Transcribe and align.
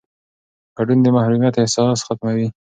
ګډون 0.77 0.99
د 1.03 1.07
محرومیت 1.15 1.55
احساس 1.57 1.99
ختموي 2.07 2.47